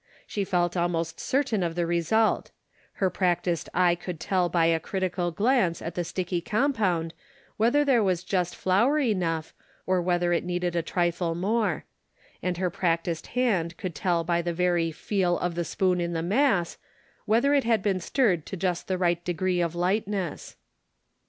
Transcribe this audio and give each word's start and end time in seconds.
She 0.25 0.43
felt 0.43 0.75
almost 0.75 1.19
certain 1.19 1.61
of 1.61 1.75
the 1.75 1.85
result; 1.85 2.49
her 2.93 3.11
practiced 3.11 3.69
eye 3.71 3.93
could 3.93 4.19
tell 4.19 4.49
by 4.49 4.65
a 4.65 4.79
critical 4.79 5.29
glance 5.29 5.79
at 5.79 5.93
the 5.93 6.03
sticky 6.03 6.41
compound 6.41 7.13
whether 7.57 7.85
there 7.85 8.01
was 8.03 8.23
just 8.23 8.55
flour 8.55 8.97
enough, 8.97 9.53
or 9.85 10.01
whether 10.01 10.33
it 10.33 10.43
needed 10.43 10.75
a 10.75 10.81
trifle 10.81 11.35
more; 11.35 11.85
and 12.41 12.57
her 12.57 12.71
practiced 12.71 13.27
hand 13.37 13.77
could 13.77 13.93
tell 13.93 14.23
by 14.23 14.41
the 14.41 14.53
very" 14.53 14.91
feel" 15.09 15.37
of 15.37 15.53
the 15.53 15.63
spoon 15.63 16.01
in 16.01 16.13
the 16.13 16.23
mass 16.23 16.79
whether 17.25 17.53
it 17.53 17.63
had 17.65 17.83
been 17.83 17.99
stirred 17.99 18.47
to 18.47 18.57
just 18.57 18.87
the 18.87 18.97
right 18.97 19.23
degree 19.23 19.61
of 19.61 19.75
lightness. 19.75 20.55